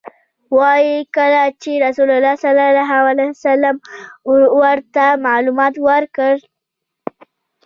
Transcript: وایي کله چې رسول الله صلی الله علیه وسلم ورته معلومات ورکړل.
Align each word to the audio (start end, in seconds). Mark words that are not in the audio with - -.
وایي 0.57 0.95
کله 1.15 1.43
چې 1.61 1.71
رسول 1.85 2.09
الله 2.15 2.33
صلی 2.43 2.63
الله 2.69 2.91
علیه 3.11 3.29
وسلم 3.33 3.75
ورته 4.61 5.05
معلومات 5.27 5.73
ورکړل. 5.87 6.39